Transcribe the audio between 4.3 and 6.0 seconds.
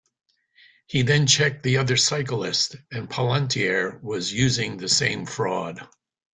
using the same fraud.